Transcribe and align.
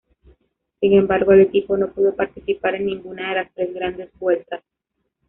Sin 0.79 0.93
embargo, 0.93 1.31
el 1.33 1.41
equipo 1.41 1.77
no 1.77 1.91
pudo 1.93 2.15
participar 2.15 2.73
en 2.73 2.87
ninguna 2.87 3.29
de 3.29 3.35
las 3.35 3.53
tres 3.53 3.71
Grandes 3.71 4.09
Vueltas. 4.17 4.63